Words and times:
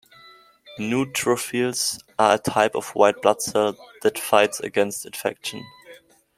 Neutrophils 0.79 1.99
are 2.17 2.33
a 2.33 2.37
type 2.39 2.73
of 2.73 2.89
white 2.95 3.21
blood 3.21 3.39
cell 3.39 3.75
that 4.01 4.17
fights 4.17 4.59
against 4.59 5.05
infection. 5.05 5.63